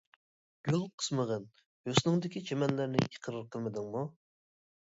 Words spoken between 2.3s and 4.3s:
چىمەنلەرنى ئىقرار قىلمىدىڭمۇ.